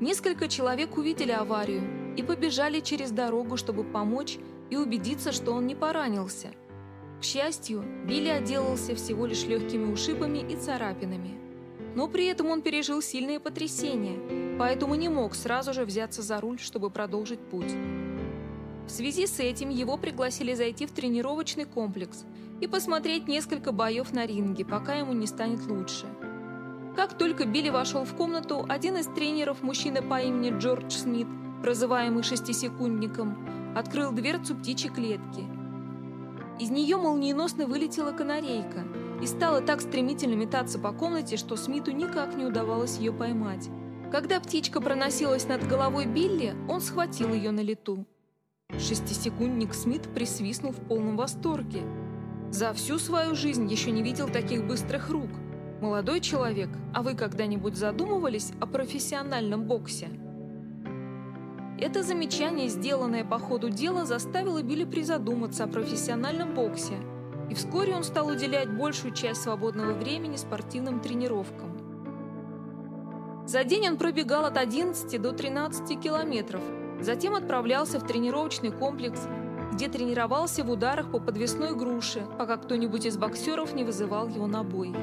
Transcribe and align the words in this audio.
Несколько 0.00 0.48
человек 0.48 0.96
увидели 0.96 1.30
аварию 1.30 2.14
и 2.16 2.22
побежали 2.22 2.80
через 2.80 3.10
дорогу, 3.10 3.58
чтобы 3.58 3.84
помочь 3.84 4.38
и 4.70 4.76
убедиться, 4.78 5.30
что 5.30 5.52
он 5.52 5.66
не 5.66 5.74
поранился. 5.74 6.48
К 7.20 7.24
счастью, 7.24 7.84
Билли 8.06 8.28
отделался 8.28 8.94
всего 8.94 9.26
лишь 9.26 9.44
легкими 9.44 9.92
ушибами 9.92 10.38
и 10.38 10.56
царапинами. 10.56 11.38
Но 11.94 12.08
при 12.08 12.26
этом 12.28 12.46
он 12.46 12.62
пережил 12.62 13.02
сильные 13.02 13.40
потрясения, 13.40 14.56
поэтому 14.58 14.94
не 14.94 15.10
мог 15.10 15.34
сразу 15.34 15.74
же 15.74 15.84
взяться 15.84 16.22
за 16.22 16.40
руль, 16.40 16.58
чтобы 16.58 16.88
продолжить 16.88 17.40
путь. 17.40 17.74
В 18.86 18.90
связи 18.90 19.26
с 19.26 19.38
этим 19.38 19.68
его 19.68 19.98
пригласили 19.98 20.54
зайти 20.54 20.86
в 20.86 20.92
тренировочный 20.92 21.66
комплекс 21.66 22.24
и 22.62 22.66
посмотреть 22.66 23.28
несколько 23.28 23.70
боев 23.70 24.12
на 24.12 24.24
ринге, 24.24 24.64
пока 24.64 24.94
ему 24.94 25.12
не 25.12 25.26
станет 25.26 25.66
лучше– 25.66 26.06
как 26.96 27.16
только 27.16 27.46
Билли 27.46 27.70
вошел 27.70 28.04
в 28.04 28.14
комнату, 28.14 28.64
один 28.68 28.96
из 28.96 29.06
тренеров, 29.06 29.62
мужчина 29.62 30.02
по 30.02 30.20
имени 30.20 30.56
Джордж 30.58 30.90
Смит, 30.90 31.28
прозываемый 31.62 32.22
шестисекундником, 32.22 33.76
открыл 33.76 34.12
дверцу 34.12 34.56
птичьей 34.56 34.92
клетки. 34.92 35.46
Из 36.58 36.70
нее 36.70 36.96
молниеносно 36.96 37.66
вылетела 37.66 38.12
канарейка 38.12 38.84
и 39.22 39.26
стала 39.26 39.60
так 39.60 39.80
стремительно 39.80 40.34
метаться 40.34 40.78
по 40.78 40.92
комнате, 40.92 41.36
что 41.36 41.56
Смиту 41.56 41.92
никак 41.92 42.36
не 42.36 42.44
удавалось 42.44 42.98
ее 42.98 43.12
поймать. 43.12 43.68
Когда 44.10 44.40
птичка 44.40 44.80
проносилась 44.80 45.46
над 45.46 45.66
головой 45.66 46.06
Билли, 46.06 46.54
он 46.68 46.80
схватил 46.80 47.32
ее 47.32 47.52
на 47.52 47.60
лету. 47.60 48.04
Шестисекундник 48.78 49.74
Смит 49.74 50.12
присвистнул 50.12 50.72
в 50.72 50.80
полном 50.86 51.16
восторге. 51.16 51.82
За 52.50 52.72
всю 52.72 52.98
свою 52.98 53.36
жизнь 53.36 53.70
еще 53.70 53.92
не 53.92 54.02
видел 54.02 54.28
таких 54.28 54.66
быстрых 54.66 55.08
рук– 55.08 55.30
Молодой 55.80 56.20
человек, 56.20 56.68
а 56.92 57.02
вы 57.02 57.14
когда-нибудь 57.14 57.74
задумывались 57.74 58.52
о 58.60 58.66
профессиональном 58.66 59.64
боксе? 59.64 60.08
Это 61.78 62.02
замечание, 62.02 62.68
сделанное 62.68 63.24
по 63.24 63.38
ходу 63.38 63.70
дела, 63.70 64.04
заставило 64.04 64.62
Билли 64.62 64.84
призадуматься 64.84 65.64
о 65.64 65.68
профессиональном 65.68 66.54
боксе, 66.54 66.96
и 67.48 67.54
вскоре 67.54 67.94
он 67.94 68.04
стал 68.04 68.28
уделять 68.28 68.70
большую 68.70 69.14
часть 69.14 69.40
свободного 69.40 69.94
времени 69.94 70.36
спортивным 70.36 71.00
тренировкам. 71.00 71.78
За 73.46 73.64
день 73.64 73.88
он 73.88 73.96
пробегал 73.96 74.44
от 74.44 74.58
11 74.58 75.20
до 75.20 75.32
13 75.32 75.98
километров, 75.98 76.62
затем 77.00 77.34
отправлялся 77.34 77.98
в 77.98 78.06
тренировочный 78.06 78.70
комплекс, 78.70 79.26
где 79.72 79.88
тренировался 79.88 80.62
в 80.62 80.70
ударах 80.70 81.10
по 81.10 81.20
подвесной 81.20 81.74
груше, 81.74 82.26
пока 82.38 82.58
кто-нибудь 82.58 83.06
из 83.06 83.16
боксеров 83.16 83.72
не 83.72 83.84
вызывал 83.84 84.28
его 84.28 84.46
на 84.46 84.62
бой. 84.62 84.94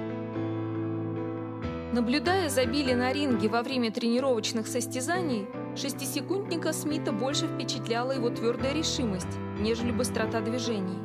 Наблюдая 1.94 2.50
за 2.50 2.66
Билли 2.66 2.94
на 2.94 3.14
ринге 3.14 3.48
во 3.48 3.64
время 3.64 3.92
тренировочных 3.92 4.68
состязаний, 4.68 5.48
шестисекундника 5.78 6.74
Смита 6.74 7.14
больше 7.14 7.48
впечатляла 7.48 8.12
его 8.12 8.30
твердая 8.30 8.74
решимость, 8.74 9.40
нежели 9.62 9.92
быстрота 9.92 10.42
движений. 10.42 10.98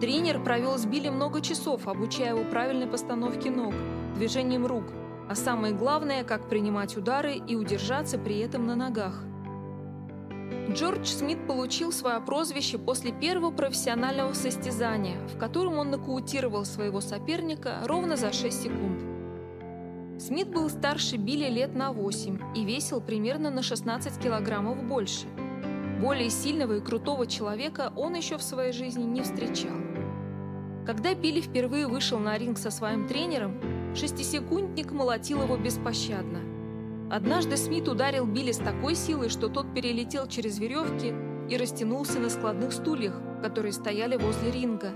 Тренер 0.00 0.44
провел 0.44 0.78
с 0.78 0.84
Билли 0.84 1.08
много 1.08 1.40
часов, 1.40 1.88
обучая 1.88 2.36
его 2.36 2.44
правильной 2.44 2.86
постановке 2.86 3.50
ног, 3.50 3.74
движением 4.14 4.64
рук, 4.64 4.84
а 5.28 5.34
самое 5.34 5.74
главное, 5.74 6.22
как 6.22 6.48
принимать 6.48 6.96
удары 6.96 7.34
и 7.34 7.56
удержаться 7.56 8.16
при 8.16 8.38
этом 8.38 8.64
на 8.64 8.76
ногах. 8.76 9.24
Джордж 10.70 11.06
Смит 11.06 11.48
получил 11.48 11.90
свое 11.90 12.20
прозвище 12.20 12.78
после 12.78 13.10
первого 13.10 13.50
профессионального 13.50 14.34
состязания, 14.34 15.18
в 15.26 15.36
котором 15.36 15.78
он 15.78 15.90
нокаутировал 15.90 16.64
своего 16.64 17.00
соперника 17.00 17.78
ровно 17.82 18.16
за 18.16 18.32
6 18.32 18.62
секунд. 18.62 19.15
Смит 20.18 20.48
был 20.48 20.70
старше 20.70 21.16
Билли 21.16 21.50
лет 21.50 21.74
на 21.74 21.92
8 21.92 22.56
и 22.56 22.64
весил 22.64 23.02
примерно 23.02 23.50
на 23.50 23.62
16 23.62 24.18
килограммов 24.18 24.82
больше. 24.82 25.26
Более 26.00 26.30
сильного 26.30 26.78
и 26.78 26.80
крутого 26.80 27.26
человека 27.26 27.92
он 27.96 28.14
еще 28.14 28.38
в 28.38 28.42
своей 28.42 28.72
жизни 28.72 29.04
не 29.04 29.20
встречал. 29.22 29.76
Когда 30.86 31.14
Билли 31.14 31.42
впервые 31.42 31.86
вышел 31.86 32.18
на 32.18 32.38
ринг 32.38 32.56
со 32.56 32.70
своим 32.70 33.06
тренером, 33.06 33.60
шестисекундник 33.94 34.90
молотил 34.92 35.42
его 35.42 35.56
беспощадно. 35.58 36.40
Однажды 37.10 37.56
Смит 37.56 37.86
ударил 37.86 38.24
Билли 38.26 38.52
с 38.52 38.58
такой 38.58 38.94
силой, 38.94 39.28
что 39.28 39.48
тот 39.48 39.74
перелетел 39.74 40.26
через 40.26 40.58
веревки 40.58 41.12
и 41.50 41.56
растянулся 41.56 42.20
на 42.20 42.30
складных 42.30 42.72
стульях, 42.72 43.20
которые 43.42 43.72
стояли 43.72 44.16
возле 44.16 44.50
ринга. 44.50 44.92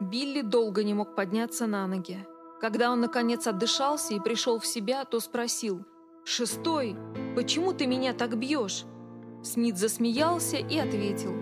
Билли 0.00 0.42
долго 0.42 0.82
не 0.82 0.94
мог 0.94 1.14
подняться 1.14 1.66
на 1.66 1.86
ноги. 1.86 2.26
Когда 2.62 2.92
он, 2.92 3.00
наконец, 3.00 3.48
отдышался 3.48 4.14
и 4.14 4.20
пришел 4.20 4.60
в 4.60 4.66
себя, 4.66 5.04
то 5.04 5.18
спросил 5.18 5.84
«Шестой, 6.24 6.96
почему 7.34 7.72
ты 7.72 7.88
меня 7.88 8.12
так 8.12 8.38
бьешь?» 8.38 8.84
Смит 9.42 9.76
засмеялся 9.76 10.58
и 10.58 10.78
ответил 10.78 11.32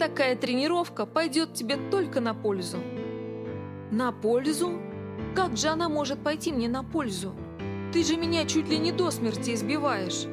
«Такая 0.00 0.34
тренировка 0.34 1.06
пойдет 1.06 1.54
тебе 1.54 1.76
только 1.88 2.20
на 2.20 2.34
пользу». 2.34 2.78
«На 3.92 4.10
пользу? 4.10 4.80
Как 5.36 5.56
же 5.56 5.68
она 5.68 5.88
может 5.88 6.18
пойти 6.24 6.50
мне 6.50 6.68
на 6.68 6.82
пользу? 6.82 7.32
Ты 7.92 8.02
же 8.02 8.16
меня 8.16 8.44
чуть 8.44 8.68
ли 8.68 8.78
не 8.78 8.90
до 8.90 9.12
смерти 9.12 9.54
избиваешь». 9.54 10.26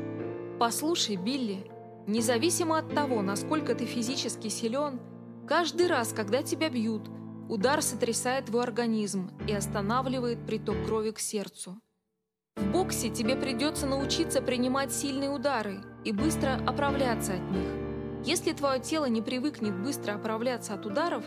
«Послушай, 0.58 1.16
Билли, 1.16 1.70
независимо 2.08 2.80
от 2.80 2.92
того, 2.96 3.22
насколько 3.22 3.76
ты 3.76 3.86
физически 3.86 4.48
силен, 4.48 5.00
каждый 5.48 5.86
раз, 5.86 6.12
когда 6.12 6.42
тебя 6.42 6.70
бьют– 6.70 7.04
Удар 7.50 7.82
сотрясает 7.82 8.46
твой 8.46 8.64
организм 8.64 9.30
и 9.48 9.54
останавливает 9.54 10.46
приток 10.46 10.86
крови 10.86 11.12
к 11.12 11.20
сердцу. 11.20 11.78
В 12.56 12.72
боксе 12.72 13.10
тебе 13.10 13.36
придется 13.36 13.86
научиться 13.86 14.42
принимать 14.42 14.94
сильные 14.94 15.30
удары 15.30 15.82
и 16.06 16.14
быстро 16.14 16.56
оправляться 16.66 17.34
от 17.34 17.52
них. 17.52 17.68
Если 18.26 18.54
твое 18.54 18.80
тело 18.80 19.06
не 19.06 19.22
привыкнет 19.22 19.78
быстро 19.84 20.14
оправляться 20.14 20.74
от 20.74 20.86
ударов, 20.86 21.26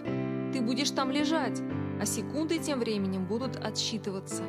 ты 0.52 0.62
будешь 0.62 0.90
там 0.90 1.10
лежать, 1.10 1.60
а 2.00 2.06
секунды 2.06 2.58
тем 2.58 2.78
временем 2.80 3.26
будут 3.26 3.56
отсчитываться. 3.56 4.42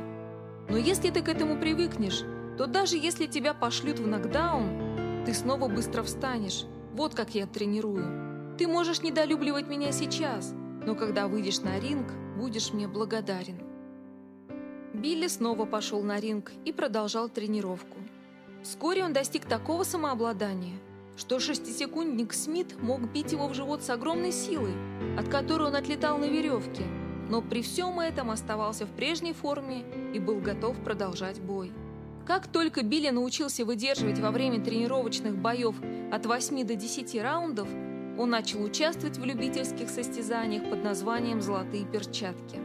Но 0.69 0.77
если 0.77 1.09
ты 1.09 1.21
к 1.21 1.27
этому 1.27 1.59
привыкнешь, 1.59 2.23
то 2.57 2.67
даже 2.67 2.95
если 2.95 3.25
тебя 3.25 3.53
пошлют 3.53 3.99
в 3.99 4.07
нокдаун, 4.07 5.23
ты 5.25 5.33
снова 5.33 5.67
быстро 5.67 6.03
встанешь. 6.03 6.63
Вот 6.93 7.13
как 7.13 7.35
я 7.35 7.45
тренирую. 7.45 8.55
Ты 8.57 8.67
можешь 8.67 9.01
недолюбливать 9.01 9.67
меня 9.67 9.91
сейчас– 9.91 10.53
но 10.87 10.95
когда 10.95 11.27
выйдешь 11.27 11.59
на 11.59 11.77
ринг, 11.79 12.13
будешь 12.37 12.71
мне 12.71 12.87
благодарен». 12.87 13.59
Билли 14.93 15.27
снова 15.27 15.65
пошел 15.65 16.01
на 16.01 16.17
ринг 16.17 16.53
и 16.63 16.71
продолжал 16.71 17.27
тренировку. 17.27 17.97
Вскоре 18.63 19.03
он 19.03 19.11
достиг 19.11 19.45
такого 19.45 19.83
самообладания, 19.83 20.79
что 21.17 21.39
шестисекундник 21.39 22.31
Смит 22.31 22.81
мог 22.81 23.01
бить 23.01 23.33
его 23.33 23.49
в 23.49 23.53
живот 23.53 23.83
с 23.83 23.89
огромной 23.89 24.31
силой, 24.31 24.71
от 25.19 25.27
которой 25.27 25.67
он 25.67 25.75
отлетал 25.75 26.17
на 26.19 26.25
веревке, 26.25 26.83
но 27.29 27.41
при 27.41 27.61
всем 27.61 27.99
этом 27.99 28.31
оставался 28.31 28.85
в 28.85 28.91
прежней 28.91 29.33
форме 29.33 29.83
и 30.13 30.19
был 30.19 30.39
готов 30.39 30.81
продолжать 30.85 31.41
бой. 31.41 31.73
Как 32.25 32.47
только 32.47 32.81
Билли 32.81 33.09
научился 33.09 33.65
выдерживать 33.65 34.19
во 34.19 34.31
время 34.31 34.63
тренировочных 34.63 35.37
боев 35.37 35.75
от 36.13 36.25
8 36.25 36.65
до 36.65 36.75
10 36.75 37.21
раундов, 37.21 37.67
он 38.17 38.31
начал 38.31 38.63
участвовать 38.63 39.17
в 39.17 39.23
любительских 39.23 39.89
состязаниях 39.89 40.69
под 40.69 40.83
названием 40.83 41.41
«Золотые 41.41 41.85
перчатки». 41.85 42.59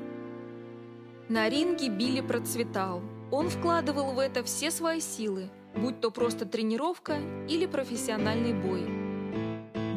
На 1.28 1.49
ринге 1.49 1.88
Билли 1.88 2.20
процветал. 2.20 3.02
Он 3.31 3.49
вкладывал 3.49 4.12
в 4.12 4.19
это 4.19 4.43
все 4.43 4.70
свои 4.70 5.00
силы, 5.00 5.50
будь 5.75 6.00
то 6.00 6.10
просто 6.10 6.46
тренировка 6.46 7.16
или 7.49 7.66
профессиональный 7.66 8.52
бой. 8.52 8.87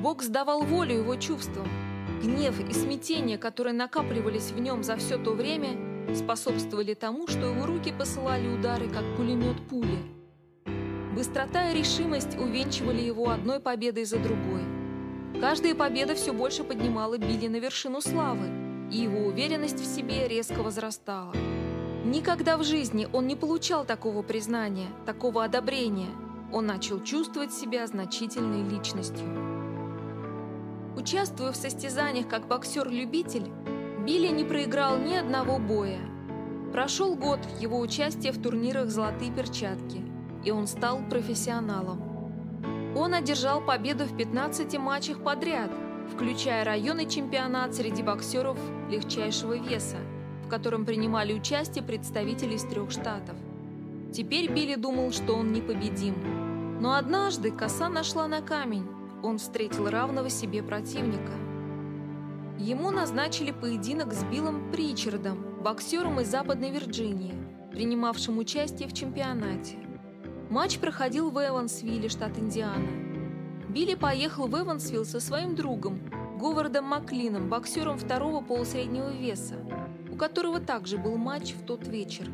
Бокс 0.01 0.27
давал 0.27 0.61
волю 0.63 0.99
его 0.99 1.15
чувствам. 1.15 1.67
Гнев 2.21 2.55
и 2.69 2.73
смятение, 2.73 3.37
которые 3.37 3.73
накапливались 3.73 4.51
в 4.51 4.59
нем 4.59 4.83
за 4.83 4.95
все 4.97 5.17
то 5.17 5.31
время, 5.31 6.15
способствовали 6.15 6.93
тому, 6.93 7.27
что 7.27 7.47
его 7.47 7.65
руки 7.65 7.91
посылали 7.91 8.47
удары, 8.47 8.87
как 8.87 9.03
пулемет 9.17 9.57
пули. 9.67 9.99
Быстрота 11.15 11.71
и 11.71 11.77
решимость 11.77 12.37
увенчивали 12.37 13.01
его 13.01 13.29
одной 13.29 13.59
победой 13.59 14.05
за 14.05 14.19
другой– 14.19 14.61
Каждая 15.41 15.75
победа 15.75 16.15
все 16.15 16.33
больше 16.33 16.63
поднимала 16.63 17.17
Билли 17.17 17.47
на 17.47 17.57
вершину 17.57 18.01
славы, 18.01 18.47
и 18.91 18.97
его 18.97 19.27
уверенность 19.27 19.79
в 19.79 19.85
себе 19.85 20.27
резко 20.27 20.63
возрастала. 20.63 21.33
Никогда 22.05 22.57
в 22.57 22.63
жизни 22.63 23.07
он 23.11 23.27
не 23.27 23.35
получал 23.35 23.83
такого 23.83 24.21
признания, 24.21 24.87
такого 25.05 25.43
одобрения. 25.43 26.09
он 26.53 26.67
начал 26.67 27.01
чувствовать 27.01 27.51
себя 27.51 27.85
значительной 27.87 28.63
личностью. 28.69 29.25
Участвуя 30.95 31.51
в 31.51 31.55
состязаниях 31.55 32.29
как 32.29 32.47
боксер-любитель, 32.47 33.51
Билли 34.05 34.27
не 34.27 34.45
проиграл 34.45 34.97
ни 34.97 35.15
одного 35.15 35.57
боя. 35.57 35.99
Прошел 36.71 37.15
год 37.15 37.39
его 37.59 37.79
участия 37.79 38.31
в 38.31 38.41
турнирах 38.41 38.89
«Золотые 38.89 39.33
перчатки», 39.33 40.01
и 40.45 40.51
он 40.51 40.67
стал 40.67 40.99
профессионалом. 41.09 42.04
Он 42.95 43.13
одержал 43.13 43.59
победу 43.59 44.05
в 44.05 44.15
15 44.15 44.77
матчах 44.79 45.21
подряд, 45.21 45.69
включая 46.13 46.63
районный 46.63 47.09
чемпионат 47.09 47.75
среди 47.75 48.01
боксеров 48.01 48.57
легчайшего 48.89 49.57
веса, 49.57 49.97
в 50.45 50.47
котором 50.47 50.85
принимали 50.85 51.33
участие 51.33 51.83
представители 51.83 52.53
из 52.53 52.63
трех 52.63 52.91
штатов. 52.91 53.35
Теперь 54.13 54.49
Билли 54.49 54.75
думал, 54.75 55.11
что 55.11 55.33
он 55.33 55.51
непобедим. 55.51 56.15
Но 56.79 56.93
однажды 56.93 57.51
коса 57.51 57.89
нашла 57.89 58.27
на 58.27 58.41
камень. 58.41 58.87
Он 59.21 59.39
встретил 59.39 59.89
равного 59.89 60.29
себе 60.29 60.63
противника. 60.63 61.33
Ему 62.57 62.91
назначили 62.91 63.51
поединок 63.51 64.13
с 64.13 64.23
Биллом 64.23 64.71
Причардом, 64.71 65.61
боксером 65.61 66.21
из 66.21 66.29
Западной 66.29 66.71
Вирджинии, 66.71 67.33
принимавшим 67.71 68.37
участие 68.37 68.87
в 68.87 68.93
чемпионате. 68.93 69.84
Матч 70.55 70.79
проходил 70.79 71.31
в 71.31 71.37
Эвансвилле, 71.37 72.07
штат 72.07 72.39
Индиана. 72.39 72.87
Билли 73.67 73.95
поехал 73.95 74.47
в 74.47 74.57
Эвансвилл 74.57 75.03
со 75.03 75.19
своим 75.19 75.53
другом, 75.53 75.99
Говардом 76.39 76.85
Маклином, 76.85 77.49
боксером 77.49 77.97
второго 77.97 78.41
полусреднего 78.41 79.09
веса, 79.09 79.55
у 80.09 80.15
которого 80.15 80.61
также 80.61 80.97
был 80.97 81.17
матч 81.17 81.51
в 81.55 81.65
тот 81.65 81.85
вечер. 81.89 82.29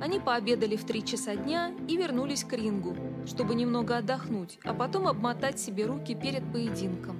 Они 0.00 0.18
пообедали 0.18 0.74
в 0.74 0.84
три 0.86 1.04
часа 1.04 1.36
дня 1.36 1.70
и 1.86 1.98
вернулись 1.98 2.44
к 2.44 2.54
рингу, 2.54 2.96
чтобы 3.26 3.54
немного 3.54 3.98
отдохнуть, 3.98 4.58
а 4.64 4.72
потом 4.72 5.06
обмотать 5.06 5.60
себе 5.60 5.84
руки 5.84 6.14
перед 6.14 6.50
поединком. 6.50 7.18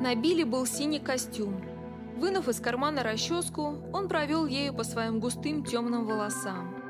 На 0.00 0.14
Билли 0.14 0.44
был 0.44 0.64
синий 0.64 0.98
костюм. 0.98 1.60
Вынув 2.16 2.48
из 2.48 2.58
кармана 2.58 3.02
расческу, 3.02 3.76
он 3.92 4.08
провел 4.08 4.46
ею 4.46 4.72
по 4.72 4.82
своим 4.82 5.20
густым 5.20 5.62
темным 5.62 6.06
волосам. 6.06 6.83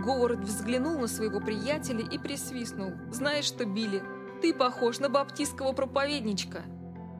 Говард 0.00 0.40
взглянул 0.40 0.98
на 0.98 1.08
своего 1.08 1.40
приятеля 1.40 2.04
и 2.08 2.18
присвистнул. 2.18 2.92
«Знаешь 3.10 3.44
что, 3.44 3.64
Билли, 3.64 4.02
ты 4.40 4.54
похож 4.54 5.00
на 5.00 5.08
баптистского 5.08 5.72
проповедничка!» 5.72 6.62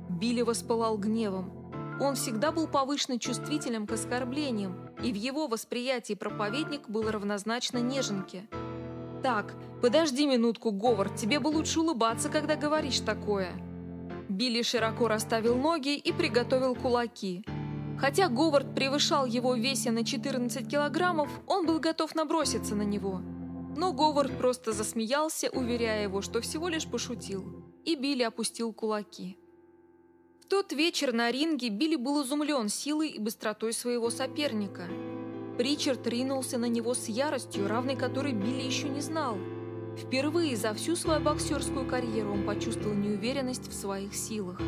Билли 0.08 0.42
воспылал 0.42 0.96
гневом. 0.96 1.52
Он 2.00 2.14
всегда 2.14 2.52
был 2.52 2.68
повышенно 2.68 3.18
чувствителем 3.18 3.86
к 3.86 3.92
оскорблениям, 3.92 4.90
и 5.02 5.12
в 5.12 5.16
его 5.16 5.48
восприятии 5.48 6.14
проповедник 6.14 6.88
был 6.88 7.10
равнозначно 7.10 7.78
неженке. 7.78 8.48
«Так, 9.22 9.54
подожди 9.82 10.26
минутку, 10.26 10.70
Говард, 10.70 11.16
тебе 11.16 11.40
бы 11.40 11.48
лучше 11.48 11.80
улыбаться, 11.80 12.28
когда 12.28 12.54
говоришь 12.54 13.00
такое». 13.00 13.52
Билли 14.28 14.62
широко 14.62 15.08
расставил 15.08 15.56
ноги 15.56 15.96
и 15.96 16.12
приготовил 16.12 16.76
кулаки. 16.76 17.44
Хотя 18.00 18.28
Говард 18.28 18.74
превышал 18.74 19.26
его 19.26 19.54
в 19.54 19.58
весе 19.58 19.90
на 19.90 20.04
14 20.04 20.68
килограммов, 20.68 21.28
он 21.46 21.66
был 21.66 21.80
готов 21.80 22.14
наброситься 22.14 22.74
на 22.74 22.82
него. 22.82 23.20
Но 23.76 23.92
Говард 23.92 24.38
просто 24.38 24.72
засмеялся, 24.72 25.50
уверяя 25.50 26.04
его, 26.04 26.22
что 26.22 26.40
всего 26.40 26.68
лишь 26.68 26.86
пошутил. 26.86 27.44
И 27.84 27.96
Билли 27.96 28.22
опустил 28.22 28.72
кулаки 28.72 29.38
тот 30.48 30.72
вечер 30.72 31.12
на 31.12 31.30
ринге 31.30 31.68
Билли 31.68 31.96
был 31.96 32.24
изумлен 32.24 32.68
силой 32.68 33.10
и 33.10 33.18
быстротой 33.18 33.72
своего 33.72 34.08
соперника. 34.08 34.88
Причард 35.58 36.06
ринулся 36.06 36.56
на 36.56 36.66
него 36.66 36.94
с 36.94 37.08
яростью, 37.08 37.68
равной 37.68 37.96
которой 37.96 38.32
Билли 38.32 38.62
еще 38.62 38.88
не 38.88 39.00
знал. 39.00 39.36
Впервые 39.98 40.56
за 40.56 40.72
всю 40.74 40.96
свою 40.96 41.20
боксерскую 41.20 41.86
карьеру 41.86 42.32
он 42.32 42.46
почувствовал 42.46 42.94
неуверенность 42.94 43.68
в 43.68 43.74
своих 43.74 44.14
силах. 44.14 44.60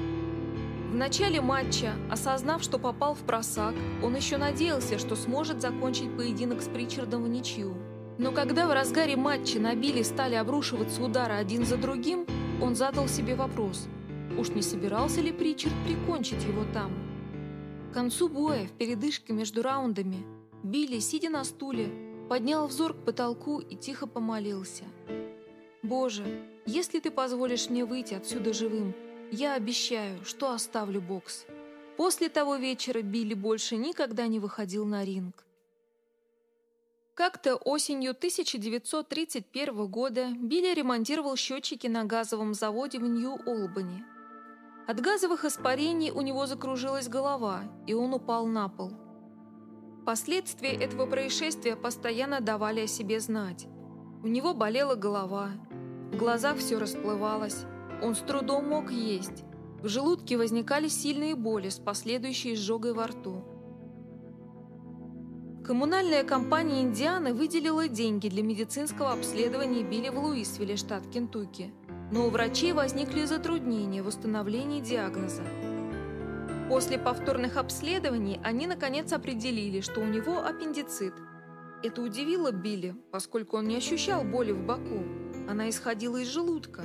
В 0.91 0.95
начале 0.95 1.41
матча, 1.41 1.95
осознав, 2.11 2.63
что 2.63 2.79
попал 2.79 3.15
в 3.15 3.21
просак, 3.21 3.75
он 4.03 4.15
еще 4.17 4.37
надеялся, 4.37 4.99
что 4.99 5.17
сможет 5.17 5.61
закончить 5.63 6.15
поединок 6.17 6.61
с 6.61 6.69
Причардом 6.69 7.25
в 7.25 7.29
ничью. 7.29 7.75
Но 8.19 8.33
когда 8.33 8.67
в 8.67 8.73
разгаре 8.73 9.17
матча 9.17 9.59
на 9.59 9.75
Билли 9.75 10.03
стали 10.03 10.35
обрушиваться 10.35 11.03
удары 11.03 11.35
один 11.35 11.65
за 11.65 11.77
другим, 11.77 12.27
он 12.61 12.75
задал 12.75 13.09
себе 13.09 13.35
вопрос– 13.35 13.87
Уж 14.39 14.51
не 14.51 14.63
собирался 14.63 15.21
ли 15.21 15.33
Причард 15.33 15.75
прикончить 15.85 16.45
его 16.45 16.65
там? 16.73 16.93
К 17.91 17.95
концу 17.95 18.29
боя, 18.29 18.67
в 18.67 18.73
передышке 18.73 19.33
между 19.33 19.63
раундами, 19.63 20.25
Билли, 20.63 21.01
сидя 21.01 21.31
на 21.31 21.45
стуле, 21.45 21.91
поднял 22.29 22.67
взор 22.69 22.95
к 22.95 23.05
потолку 23.05 23.59
и 23.59 23.75
тихо 23.75 24.07
помолился. 24.07 24.85
«Боже, 25.83 26.25
если 26.67 27.01
ты 27.01 27.11
позволишь 27.11 27.69
мне 27.69 27.85
выйти 27.85 28.15
отсюда 28.15 28.53
живым, 28.53 28.95
я 29.33 29.55
обещаю, 29.55 30.25
что 30.25 30.53
оставлю 30.53 31.01
бокс». 31.01 31.47
После 31.97 32.31
того 32.31 32.57
вечера 32.57 33.03
Билли 33.03 33.35
больше 33.35 33.77
никогда 33.77 34.27
не 34.27 34.39
выходил 34.41 34.87
на 34.87 35.05
ринг. 35.05 35.45
Как-то 37.15 37.57
осенью 37.57 38.13
1931 38.13 39.87
года 39.87 40.31
Билли 40.35 40.73
ремонтировал 40.73 41.37
счетчики 41.37 41.87
на 41.87 42.05
газовом 42.05 42.55
заводе 42.55 42.99
в 42.99 43.03
Нью-Олбани. 43.03 44.03
От 44.87 45.01
газовых 45.01 45.45
испарений 45.45 46.11
у 46.11 46.23
него 46.23 46.47
закружилась 46.47 47.09
голова, 47.09 47.65
и 47.87 47.93
он 47.93 48.15
упал 48.15 48.47
на 48.47 48.71
пол. 48.71 48.93
Последствия 50.07 50.73
этого 50.73 51.05
происшествия 51.05 51.77
постоянно 51.77 52.41
давали 52.41 52.81
о 52.81 52.87
себе 52.87 53.21
знать. 53.21 53.67
У 54.23 54.27
него 54.27 54.55
болела 54.55 54.95
голова, 54.95 55.51
в 56.11 56.17
глазах 56.17 56.57
все 56.57 56.79
расплывалось, 56.79 57.67
он 58.03 58.15
с 58.15 58.21
трудом 58.21 58.69
мог 58.69 58.91
есть, 58.91 59.45
в 59.83 59.89
желудке 59.89 60.37
возникали 60.37 60.89
сильные 60.89 61.35
боли 61.35 61.69
с 61.69 61.79
последующей 61.79 62.55
изжогой 62.55 62.93
во 62.93 63.07
рту. 63.07 63.45
Коммунальная 65.65 66.25
компания 66.25 66.83
Индианы 66.83 67.33
выделила 67.33 67.89
деньги 67.89 68.29
для 68.29 68.43
медицинского 68.43 69.13
обследования 69.13 69.83
Билли 69.83 70.09
в 70.09 70.19
Луисвилле, 70.19 70.77
штат 70.77 71.07
Кентукки– 71.07 71.73
но 72.11 72.27
у 72.27 72.31
врачей 72.31 72.73
возникли 72.73 73.25
затруднения 73.25 74.03
в 74.03 74.09
установлении 74.09 74.81
диагноза. 74.81 75.43
После 76.69 76.99
повторных 76.99 77.57
обследований 77.57 78.41
они 78.45 78.67
наконец 78.67 79.13
определили, 79.13 79.81
что 79.81 80.01
у 80.01 80.05
него 80.05 80.45
аппендицит. 80.45 81.15
Это 81.83 82.03
удивило 82.03 82.53
Билли, 82.53 82.95
поскольку 83.11 83.57
он 83.57 83.67
не 83.67 83.77
ощущал 83.77 84.23
боли 84.23 84.53
в 84.53 84.65
боку. 84.65 85.03
Она 85.49 85.69
исходила 85.69 86.19
из 86.19 86.29
желудка. 86.29 86.83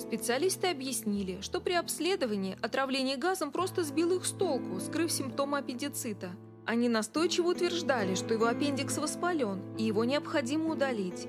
Специалисты 0.00 0.68
объяснили, 0.68 1.42
что 1.42 1.60
при 1.60 1.74
обследовании 1.74 2.56
отравление 2.62 3.18
газом 3.18 3.52
просто 3.52 3.84
сбило 3.84 4.14
их 4.14 4.24
с 4.24 4.30
толку, 4.30 4.80
скрыв 4.80 5.12
симптомы 5.12 5.58
аппендицита. 5.58 6.30
Они 6.64 6.88
настойчиво 6.88 7.50
утверждали, 7.50 8.14
что 8.14 8.32
его 8.32 8.46
аппендикс 8.46 8.96
воспален 8.96 9.60
и 9.76 9.84
его 9.84 10.04
необходимо 10.04 10.72
удалить. 10.72 11.28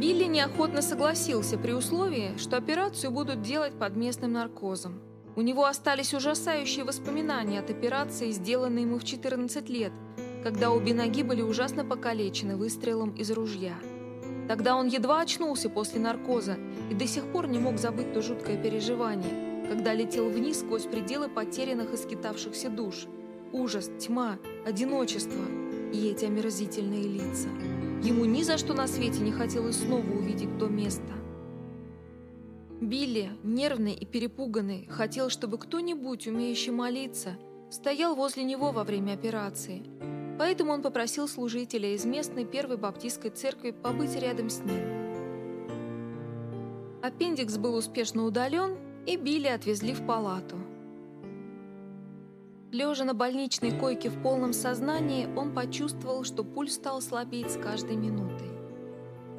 Билли 0.00 0.24
неохотно 0.24 0.80
согласился 0.80 1.58
при 1.58 1.72
условии, 1.72 2.34
что 2.38 2.56
операцию 2.56 3.10
будут 3.10 3.42
делать 3.42 3.78
под 3.78 3.96
местным 3.96 4.32
наркозом. 4.32 5.02
У 5.36 5.42
него 5.42 5.66
остались 5.66 6.14
ужасающие 6.14 6.86
воспоминания 6.86 7.60
от 7.60 7.68
операции, 7.68 8.30
сделанной 8.30 8.82
ему 8.82 8.98
в 8.98 9.04
14 9.04 9.68
лет, 9.68 9.92
когда 10.42 10.70
обе 10.70 10.94
ноги 10.94 11.22
были 11.22 11.42
ужасно 11.42 11.84
покалечены 11.84 12.56
выстрелом 12.56 13.10
из 13.10 13.30
ружья. 13.30 13.76
Тогда 14.48 14.76
он 14.76 14.86
едва 14.86 15.20
очнулся 15.20 15.68
после 15.68 16.00
наркоза 16.00 16.56
и 16.90 16.94
до 16.94 17.06
сих 17.06 17.24
пор 17.32 17.48
не 17.48 17.58
мог 17.58 17.78
забыть 17.78 18.12
то 18.12 18.22
жуткое 18.22 18.56
переживание, 18.56 19.66
когда 19.68 19.92
летел 19.92 20.28
вниз 20.28 20.60
сквозь 20.60 20.84
пределы 20.84 21.28
потерянных 21.28 21.94
и 21.94 21.96
скитавшихся 21.96 22.68
душ. 22.68 23.06
Ужас, 23.52 23.90
тьма, 23.98 24.38
одиночество 24.64 25.44
и 25.92 26.08
эти 26.08 26.24
омерзительные 26.24 27.04
лица. 27.04 27.48
Ему 28.02 28.24
ни 28.24 28.42
за 28.42 28.58
что 28.58 28.74
на 28.74 28.86
свете 28.86 29.20
не 29.20 29.32
хотелось 29.32 29.80
снова 29.80 30.08
увидеть 30.10 30.58
то 30.58 30.66
место. 30.66 31.12
Билли, 32.80 33.30
нервный 33.42 33.94
и 33.94 34.04
перепуганный, 34.04 34.86
хотел, 34.90 35.30
чтобы 35.30 35.56
кто-нибудь, 35.56 36.26
умеющий 36.26 36.72
молиться, 36.72 37.38
стоял 37.70 38.14
возле 38.14 38.44
него 38.44 38.70
во 38.70 38.84
время 38.84 39.14
операции. 39.14 39.82
Поэтому 40.38 40.72
он 40.72 40.82
попросил 40.82 41.28
служителя 41.28 41.94
из 41.94 42.04
местной 42.04 42.44
первой 42.44 42.76
баптистской 42.76 43.30
церкви 43.30 43.70
побыть 43.70 44.16
рядом 44.16 44.50
с 44.50 44.60
ним. 44.60 45.06
Аппендикс 47.02 47.56
был 47.56 47.74
успешно 47.74 48.24
удален, 48.24 48.76
и 49.06 49.16
Билли 49.16 49.46
отвезли 49.46 49.94
в 49.94 50.04
палату. 50.06 50.56
Лежа 52.72 53.04
на 53.04 53.14
больничной 53.14 53.70
койке 53.78 54.10
в 54.10 54.20
полном 54.20 54.52
сознании, 54.52 55.28
он 55.36 55.54
почувствовал, 55.54 56.24
что 56.24 56.44
пульс 56.44 56.74
стал 56.74 57.00
слабеть 57.00 57.52
с 57.52 57.56
каждой 57.56 57.96
минутой. 57.96 58.50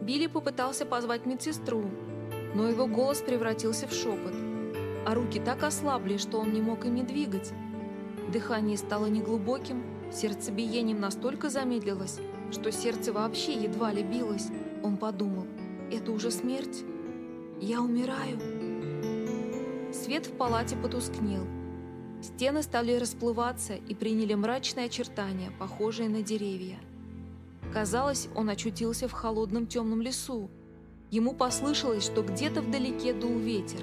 Билли 0.02 0.28
попытался 0.28 0.86
позвать 0.86 1.26
медсестру, 1.26 1.84
но 2.56 2.70
его 2.70 2.88
голос 2.88 3.20
превратился 3.20 3.88
в 3.88 3.94
шепот, 3.94 4.34
а 5.06 5.14
руки 5.14 5.40
так 5.40 5.62
ослабли, 5.64 6.18
что 6.18 6.40
он 6.40 6.54
не 6.54 6.62
мог 6.62 6.86
ими 6.86 7.02
двигать. 7.02 7.52
Дыхание 8.32 8.78
стало 8.78 9.08
неглубоким, 9.08 9.84
сердцебиением 10.16 11.00
настолько 11.00 11.50
замедлилось, 11.50 12.20
что 12.52 12.72
сердце 12.72 13.14
вообще 13.14 13.54
едва 13.54 13.92
ли 13.92 14.04
билось. 14.04 14.48
Он 14.84 14.98
подумал, 14.98 15.46
Это 15.92 16.12
уже 16.12 16.32
смерть? 16.32 16.84
Я 17.60 17.82
умираю?» 17.82 18.40
Свет 19.94 20.28
в 20.28 20.32
палате 20.34 20.76
потускнел. 20.76 21.46
Стены 22.22 22.64
стали 22.64 22.94
расплываться 22.94 23.76
и 23.76 23.96
приняли 23.96 24.34
мрачные 24.34 24.88
очертания, 24.88 25.52
похожие 25.60 26.10
на 26.10 26.22
деревья. 26.22 26.78
Казалось, 27.74 28.28
он 28.36 28.50
очутился 28.50 29.08
в 29.08 29.12
холодном 29.12 29.68
темном 29.68 30.02
лесу. 30.02 30.50
Ему 31.12 31.34
послышалось, 31.34 32.04
что 32.04 32.22
где-то 32.22 32.62
вдалеке 32.62 33.14
дул 33.14 33.38
ветер. 33.38 33.82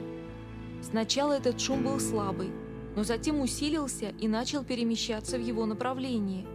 Сначала 0.82 1.32
этот 1.34 1.60
шум 1.60 1.84
был 1.84 2.00
слабый, 2.00 2.50
но 2.96 3.04
затем 3.04 3.40
усилился 3.40 4.12
и 4.20 4.28
начал 4.28 4.64
перемещаться 4.64 5.38
в 5.38 5.42
его 5.42 5.66
направлении. 5.66 6.46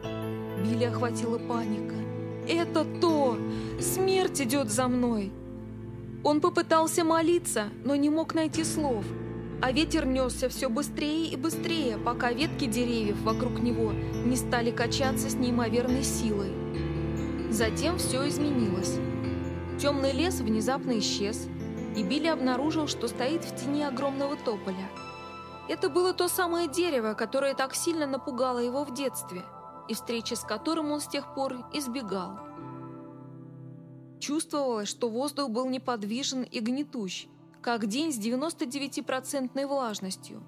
Билли 0.63 0.85
охватила 0.85 1.37
паника. 1.37 1.95
«Это 2.47 2.85
то! 2.99 3.37
Смерть 3.79 4.41
идет 4.41 4.69
за 4.69 4.87
мной!» 4.87 5.31
Он 6.23 6.41
попытался 6.41 7.03
молиться, 7.03 7.69
но 7.83 7.95
не 7.95 8.09
мог 8.09 8.33
найти 8.33 8.63
слов– 8.63 9.05
а 9.61 9.73
ветер 9.73 10.05
несся 10.05 10.47
все 10.47 10.69
быстрее 10.69 11.27
и 11.27 11.35
быстрее, 11.35 11.97
пока 11.97 12.31
ветки 12.31 12.65
деревьев 12.65 13.21
вокруг 13.23 13.59
него 13.59 13.91
не 13.91 14.37
стали 14.37 14.71
качаться 14.71 15.29
с 15.29 15.35
неимоверной 15.35 16.03
силой. 16.03 16.51
Затем 17.49 17.97
все 17.97 18.27
изменилось. 18.29 18.97
Темный 19.77 20.13
лес 20.13 20.39
внезапно 20.39 20.97
исчез, 20.99 21.47
и 21.97 22.03
Билли 22.03 22.27
обнаружил, 22.27 22.87
что 22.87 23.07
стоит 23.07 23.43
в 23.43 23.55
тени 23.55 23.83
огромного 23.83 24.37
тополя. 24.37 24.89
Это 25.69 25.87
было 25.87 26.13
то 26.13 26.27
самое 26.27 26.67
дерево, 26.67 27.13
которое 27.13 27.53
так 27.53 27.75
сильно 27.75 28.07
напугало 28.07 28.57
его 28.57 28.83
в 28.83 28.91
детстве, 28.91 29.43
и 29.87 29.93
встречи 29.93 30.33
с 30.33 30.39
которым 30.39 30.91
он 30.91 30.99
с 30.99 31.07
тех 31.07 31.35
пор 31.35 31.57
избегал. 31.71 32.39
Чувствовалось, 34.19 34.89
что 34.89 35.09
воздух 35.09 35.51
был 35.51 35.69
неподвижен 35.69 36.41
и 36.41 36.59
гнетущ, 36.59 37.27
как 37.61 37.85
день 37.85 38.11
с 38.11 38.17
99% 38.17 39.67
влажностью. 39.67 40.41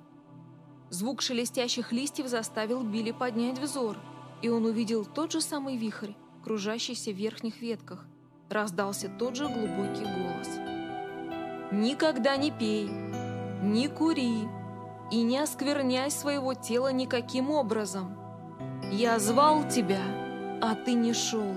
Звук 0.89 1.21
шелестящих 1.21 1.91
листьев 1.91 2.27
заставил 2.27 2.81
Билли 2.81 3.11
поднять 3.11 3.59
взор, 3.59 3.97
и 4.41 4.49
он 4.49 4.65
увидел 4.65 5.05
тот 5.05 5.31
же 5.31 5.39
самый 5.39 5.77
вихрь, 5.77 6.13
кружащийся 6.43 7.11
в 7.11 7.15
верхних 7.15 7.61
ветках. 7.61 8.07
Раздался 8.49 9.07
тот 9.07 9.35
же 9.35 9.47
глубокий 9.47 10.03
голос. 10.03 10.49
«Никогда 11.71 12.37
не 12.37 12.49
пей, 12.49 12.89
не 13.61 13.87
кури 13.87 14.49
и 15.11 15.21
не 15.21 15.37
оскверняй 15.37 16.09
своего 16.09 16.53
тела 16.53 16.91
никаким 16.91 17.51
образом. 17.51 18.17
Я 18.91 19.19
звал 19.19 19.67
тебя, 19.67 20.01
а 20.61 20.75
ты 20.75 20.93
не 20.93 21.13
шел». 21.13 21.53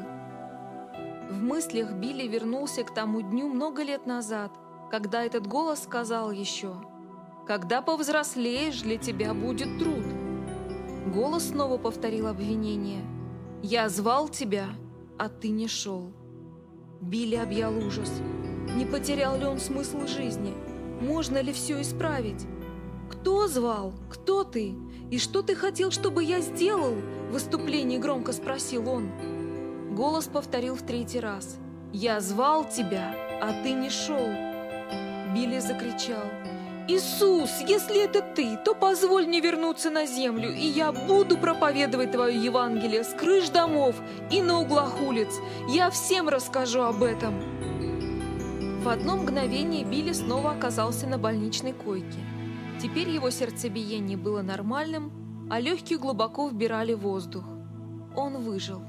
В 1.30 1.42
мыслях 1.42 1.92
Билли 1.92 2.28
вернулся 2.28 2.84
к 2.84 2.92
тому 2.92 3.22
дню 3.22 3.48
много 3.48 3.82
лет 3.82 4.06
назад– 4.06 4.52
когда 4.94 5.24
этот 5.24 5.48
голос 5.48 5.82
сказал 5.82 6.30
еще 6.30 6.76
«Когда 7.48 7.82
повзрослеешь, 7.82 8.80
для 8.82 8.96
тебя 8.96 9.34
будет 9.34 9.78
труд». 9.80 10.04
Голос 11.12 11.48
снова 11.48 11.78
повторил 11.78 12.28
обвинение 12.28 13.02
«Я 13.60 13.88
звал 13.88 14.28
тебя, 14.28 14.68
а 15.18 15.28
ты 15.28 15.48
не 15.48 15.66
шел». 15.66 16.12
Билли 17.00 17.34
объял 17.34 17.76
ужас. 17.76 18.08
Не 18.76 18.86
потерял 18.86 19.36
ли 19.36 19.46
он 19.46 19.58
смысл 19.58 20.06
жизни? 20.06 20.54
Можно 21.00 21.42
ли 21.42 21.52
все 21.52 21.80
исправить? 21.80 22.46
«Кто 23.10 23.48
звал? 23.48 23.92
Кто 24.10 24.44
ты? 24.44 24.74
И 25.10 25.18
что 25.18 25.42
ты 25.42 25.54
хотел, 25.54 25.90
чтобы 25.90 26.24
я 26.24 26.40
сделал?» 26.40 26.94
В 27.28 27.32
выступлении 27.32 27.98
громко 27.98 28.32
спросил 28.32 28.88
он. 28.88 29.10
Голос 29.94 30.26
повторил 30.26 30.74
в 30.74 30.82
третий 30.82 31.20
раз. 31.20 31.58
«Я 31.92 32.20
звал 32.20 32.68
тебя, 32.68 33.14
а 33.40 33.52
ты 33.62 33.72
не 33.72 33.90
шел». 33.90 34.28
Билли 35.34 35.60
закричал. 35.60 36.24
«Иисус, 36.86 37.50
если 37.66 38.04
это 38.04 38.20
ты, 38.20 38.58
то 38.64 38.74
позволь 38.74 39.26
мне 39.26 39.40
вернуться 39.40 39.90
на 39.90 40.04
землю, 40.04 40.52
и 40.52 40.66
я 40.66 40.92
буду 40.92 41.38
проповедовать 41.38 42.12
Твое 42.12 42.36
Евангелие 42.36 43.04
с 43.04 43.14
крыш 43.14 43.48
домов 43.48 43.96
и 44.30 44.42
на 44.42 44.60
углах 44.60 45.00
улиц. 45.00 45.30
Я 45.68 45.90
всем 45.90 46.28
расскажу 46.28 46.82
об 46.82 47.02
этом». 47.02 47.34
В 48.82 48.88
одно 48.88 49.16
мгновение 49.16 49.82
Билли 49.82 50.12
снова 50.12 50.50
оказался 50.50 51.06
на 51.06 51.16
больничной 51.16 51.72
койке. 51.72 52.18
Теперь 52.80 53.08
его 53.08 53.30
сердцебиение 53.30 54.16
было 54.16 54.42
нормальным, 54.42 55.48
а 55.50 55.60
легкие 55.60 55.98
глубоко 55.98 56.48
вбирали 56.48 56.94
воздух. 56.94 57.44
Он 58.16 58.38
выжил. 58.42 58.82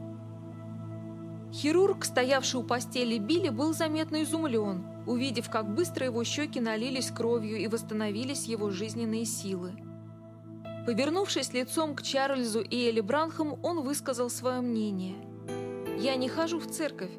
Хирург, 1.54 2.06
стоявший 2.06 2.60
у 2.60 2.64
постели 2.64 3.18
Билли, 3.18 3.50
был 3.50 3.74
заметно 3.74 4.24
изумлен– 4.24 4.86
увидев, 5.06 5.50
как 5.50 5.74
быстро 5.74 6.06
его 6.06 6.24
щеки 6.24 6.60
налились 6.60 7.12
кровью 7.12 7.58
и 7.58 7.68
восстановились 7.68 8.46
его 8.46 8.70
жизненные 8.70 9.26
силы. 9.26 9.72
Повернувшись 10.86 11.54
лицом 11.54 11.96
к 11.96 12.04
Чарльзу 12.04 12.62
и 12.62 12.88
Элли 12.88 13.02
Бранхам, 13.02 13.58
он 13.64 13.82
высказал 13.82 14.30
свое 14.30 14.62
мнение. 14.62 15.16
«Я 15.98 16.16
не 16.16 16.30
хожу 16.30 16.60
в 16.60 16.68
церковь. 16.68 17.12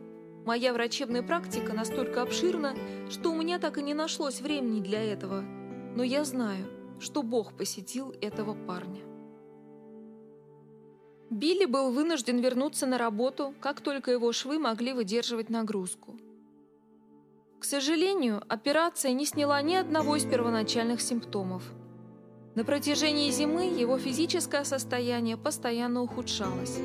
Моя 0.44 0.72
врачебная 0.72 1.22
практика 1.22 1.72
настолько 1.72 2.22
обширна, 2.22 2.74
что 3.10 3.30
у 3.30 3.34
меня 3.34 3.58
так 3.58 3.78
и 3.78 3.82
не 3.82 3.94
нашлось 3.94 4.40
времени 4.40 4.80
для 4.80 5.02
этого. 5.02 5.44
Но 5.96 6.04
я 6.04 6.24
знаю, 6.24 6.66
что 7.00 7.22
Бог 7.22 7.54
посетил 7.56 8.14
этого 8.20 8.54
парня». 8.54 9.02
Билли 11.30 11.64
был 11.64 11.90
вынужден 11.90 12.38
вернуться 12.38 12.86
на 12.86 12.98
работу, 12.98 13.52
как 13.60 13.80
только 13.80 14.12
его 14.12 14.30
швы 14.32 14.60
могли 14.60 14.92
выдерживать 14.92 15.50
нагрузку. 15.50 16.14
К 17.58 17.64
сожалению, 17.64 18.42
операция 18.48 19.12
не 19.12 19.26
сняла 19.26 19.60
ни 19.62 19.74
одного 19.74 20.16
из 20.16 20.24
первоначальных 20.24 21.00
симптомов. 21.00 21.64
На 22.54 22.64
протяжении 22.64 23.30
зимы 23.30 23.64
его 23.64 23.98
физическое 23.98 24.64
состояние 24.64 25.36
постоянно 25.36 26.02
ухудшалось. 26.02 26.78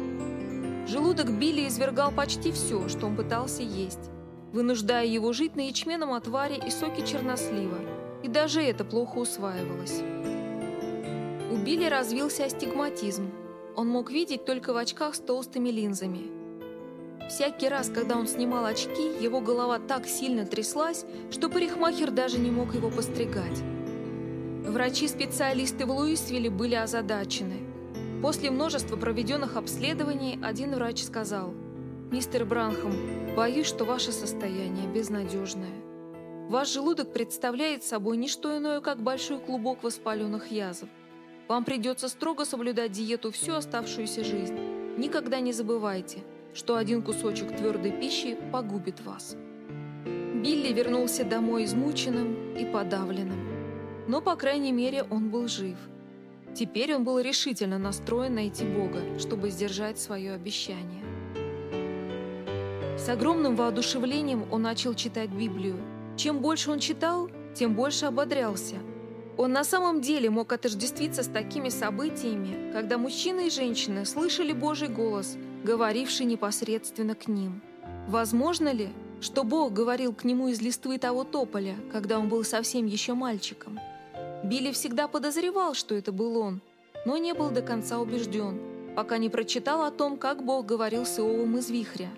Желудок 0.87 1.29
Билли 1.37 1.67
извергал 1.67 2.11
почти 2.11 2.51
все, 2.51 2.89
что 2.89 3.05
он 3.05 3.15
пытался 3.15 3.61
есть, 3.61 4.09
вынуждая 4.51 5.05
его 5.05 5.33
жить 5.33 5.55
на 5.55 5.67
ячменном 5.67 6.13
отваре 6.13 6.57
и 6.57 6.71
соке 6.71 7.05
чернослива, 7.05 7.77
и 8.23 8.27
даже 8.27 8.61
это 8.61 8.83
плохо 8.83 9.17
усваивалось. 9.17 10.01
У 11.51 11.57
Билли 11.57 11.85
развился 11.85 12.45
астигматизм. 12.45 13.29
Он 13.75 13.87
мог 13.87 14.11
видеть 14.11 14.45
только 14.45 14.73
в 14.73 14.77
очках 14.77 15.15
с 15.15 15.19
толстыми 15.19 15.69
линзами– 15.69 16.31
Всякий 17.31 17.69
раз, 17.69 17.89
когда 17.89 18.17
он 18.17 18.27
снимал 18.27 18.65
очки, 18.65 19.03
его 19.21 19.39
голова 19.39 19.79
так 19.79 20.05
сильно 20.05 20.45
тряслась, 20.45 21.05
что 21.31 21.47
парикмахер 21.47 22.11
даже 22.11 22.37
не 22.37 22.51
мог 22.51 22.75
его 22.75 22.89
постригать. 22.89 23.57
Врачи-специалисты 24.67 25.85
в 25.85 25.91
Луисвилле 25.91 26.49
были 26.49 26.75
озадачены. 26.75 27.61
После 28.21 28.51
множества 28.51 28.97
проведенных 28.97 29.55
обследований 29.55 30.39
один 30.43 30.75
врач 30.75 31.05
сказал, 31.05 31.53
«Мистер 32.11 32.43
Бранхам, 32.43 32.91
боюсь, 33.33 33.67
что 33.67 33.85
ваше 33.85 34.11
состояние 34.11 34.87
безнадежное. 34.87 35.90
Ваш 36.51 36.67
желудок 36.67 37.13
представляет 37.13 37.81
собой 37.85 38.17
не 38.17 38.27
что 38.27 38.57
иное, 38.57 38.81
как 38.81 39.01
большой 39.01 39.39
клубок 39.39 39.83
воспаленных 39.83 40.51
язв. 40.51 40.85
Вам 41.47 41.63
придется 41.63 42.09
строго 42.09 42.43
соблюдать 42.43 42.91
диету 42.91 43.31
всю 43.31 43.53
оставшуюся 43.53 44.25
жизнь. 44.25 44.59
Никогда 44.97 45.39
не 45.39 45.53
забывайте– 45.53 46.19
что 46.53 46.75
один 46.75 47.03
кусочек 47.03 47.55
твердой 47.55 47.93
пищи 47.93 48.37
погубит 48.51 48.99
вас. 48.99 49.37
Билли 50.05 50.73
вернулся 50.73 51.23
домой 51.23 51.63
измученным 51.63 52.57
и 52.57 52.65
подавленным. 52.65 53.39
Но, 54.09 54.19
по 54.19 54.35
крайней 54.35 54.73
мере, 54.73 55.03
он 55.03 55.29
был 55.29 55.47
жив. 55.47 55.77
Теперь 56.53 56.93
он 56.93 57.05
был 57.05 57.19
решительно 57.19 57.77
настроен 57.77 58.35
найти 58.35 58.65
Бога, 58.65 58.99
чтобы 59.19 59.51
сдержать 59.51 59.99
свое 60.01 60.33
обещание. 60.33 61.05
С 62.97 63.07
огромным 63.07 63.55
воодушевлением 63.55 64.43
он 64.51 64.63
начал 64.63 64.93
читать 64.95 65.29
Библию. 65.29 65.77
Чем 66.21 66.37
больше 66.37 66.69
он 66.69 66.77
читал, 66.77 67.31
тем 67.55 67.73
больше 67.73 68.05
ободрялся. 68.05 68.75
Он 69.37 69.53
на 69.53 69.63
самом 69.63 70.01
деле 70.01 70.29
мог 70.29 70.53
отождествиться 70.53 71.23
с 71.23 71.27
такими 71.27 71.69
событиями, 71.69 72.71
когда 72.71 72.99
мужчины 72.99 73.47
и 73.47 73.49
женщины 73.49 74.05
слышали 74.05 74.53
Божий 74.53 74.87
голос– 74.87 75.35
говоривший 75.63 76.27
непосредственно 76.27 77.15
к 77.15 77.27
ним. 77.27 77.63
Возможно 78.07 78.71
ли, 78.71 78.89
что 79.19 79.43
Бог 79.43 79.73
говорил 79.73 80.13
к 80.13 80.23
нему 80.23 80.49
из 80.49 80.61
листвы 80.61 80.99
того 80.99 81.23
тополя, 81.23 81.75
когда 81.91 82.19
он 82.19 82.29
был 82.29 82.43
совсем 82.43 82.85
еще 82.85 83.15
мальчиком? 83.15 83.79
Билли 84.43 84.73
всегда 84.73 85.07
подозревал, 85.07 85.73
что 85.73 85.95
это 85.95 86.11
был 86.11 86.37
он, 86.37 86.61
но 87.03 87.17
не 87.17 87.33
был 87.33 87.49
до 87.49 87.63
конца 87.63 87.97
убежден, 87.97 88.59
пока 88.95 89.17
не 89.17 89.29
прочитал 89.29 89.81
о 89.81 89.89
том, 89.89 90.17
как 90.17 90.45
Бог 90.45 90.67
говорил 90.67 91.03
с 91.03 91.17
Иовом 91.17 91.57
из 91.57 91.71
вихря. 91.71 92.09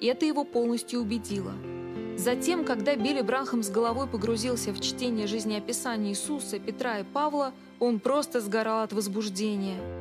Это 0.00 0.26
его 0.26 0.44
полностью 0.44 1.00
убедило. 1.00 1.54
Затем, 2.20 2.64
когда 2.64 2.94
Билли 2.96 3.22
Брахам 3.22 3.62
с 3.62 3.70
головой 3.70 4.06
погрузился 4.06 4.72
в 4.72 4.80
чтение 4.80 5.26
жизнеописания 5.26 6.10
Иисуса, 6.10 6.58
Петра 6.58 6.98
и 6.98 7.04
Павла, 7.04 7.52
он 7.78 7.98
просто 7.98 8.40
сгорал 8.40 8.82
от 8.82 8.92
возбуждения– 8.92 9.78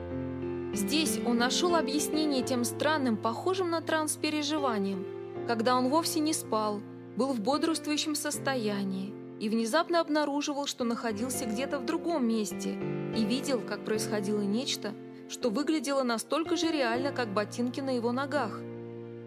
Здесь 0.73 1.19
он 1.25 1.38
нашел 1.38 1.75
объяснение 1.75 2.43
тем 2.43 2.63
странным, 2.63 3.17
похожим 3.17 3.71
на 3.71 3.81
транс 3.81 4.15
переживаниям, 4.17 5.03
когда 5.47 5.75
он 5.75 5.89
вовсе 5.89 6.19
не 6.19 6.31
спал, 6.31 6.79
был 7.15 7.33
в 7.33 7.39
бодрствующем 7.39 8.13
состоянии 8.13 9.11
и 9.39 9.49
внезапно 9.49 9.99
обнаруживал, 9.99 10.67
что 10.67 10.83
находился 10.83 11.45
где-то 11.45 11.79
в 11.79 11.85
другом 11.85 12.27
месте 12.27 12.77
и 13.17 13.25
видел, 13.25 13.61
как 13.61 13.83
происходило 13.83 14.41
нечто, 14.41 14.93
что 15.27 15.49
выглядело 15.49 16.03
настолько 16.03 16.55
же 16.55 16.71
реально, 16.71 17.11
как 17.11 17.33
ботинки 17.33 17.79
на 17.79 17.95
его 17.95 18.11
ногах. 18.11 18.59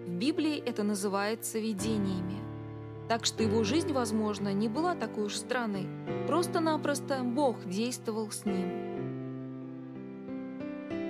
В 0.06 0.10
Библии 0.10 0.62
это 0.64 0.84
называется 0.84 1.58
видениями. 1.58 2.41
Так 3.12 3.26
что 3.26 3.42
его 3.42 3.62
жизнь, 3.62 3.92
возможно, 3.92 4.54
не 4.54 4.70
была 4.70 4.94
такой 4.94 5.24
уж 5.24 5.36
странной. 5.36 5.86
Просто-напросто 6.26 7.22
Бог 7.22 7.62
действовал 7.66 8.30
с 8.30 8.46
ним. 8.46 8.70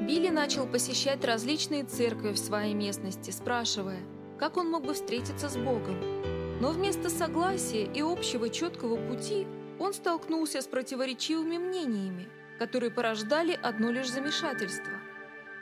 Билли 0.04 0.30
начал 0.30 0.66
посещать 0.66 1.25
различные 1.25 1.85
церкви 1.85 2.32
в 2.32 2.38
своей 2.38 2.75
местности, 2.75 3.30
спрашивая, 3.30 4.00
как 4.37 4.56
он 4.56 4.68
мог 4.68 4.85
бы 4.85 4.94
встретиться 4.94 5.49
с 5.49 5.56
Богом. 5.56 5.97
Но 6.61 6.71
вместо 6.71 7.09
согласия 7.09 7.85
и 7.85 8.00
общего 8.00 8.49
четкого 8.49 8.97
пути 8.97 9.47
он 9.78 9.94
столкнулся 9.94 10.61
с 10.61 10.66
противоречивыми 10.66 11.56
мнениями, 11.56 12.28
которые 12.59 12.90
порождали 12.90 13.56
одно 13.62 13.92
лишь 13.92 14.11
замешательство. 14.11 14.94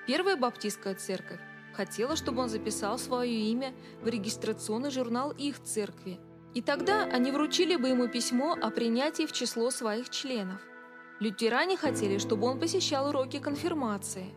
Первая 0.07 0.37
баптистская 0.37 0.95
церковь 0.95 1.41
хотела, 1.75 2.17
чтобы 2.17 2.41
он 2.41 2.49
записал 2.49 2.99
свое 2.99 3.31
имя 3.31 3.75
в 4.01 4.09
регистрационный 4.09 4.91
журнал 4.91 5.33
их 5.33 5.63
церкви, 5.63 6.19
и 6.55 6.63
тогда 6.63 7.05
они 7.05 7.31
вручили 7.31 7.77
бы 7.77 7.89
ему 7.89 8.09
письмо 8.09 8.57
о 8.61 8.71
принятии 8.71 9.27
в 9.27 9.33
число 9.33 9.71
своих 9.71 10.11
членов. 10.11 10.61
Лютеране 11.21 11.77
хотели, 11.77 12.19
чтобы 12.19 12.47
он 12.47 12.59
посещал 12.59 13.09
уроки 13.09 13.39
конфирмации. 13.39 14.35